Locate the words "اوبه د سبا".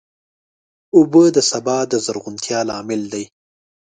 0.95-1.77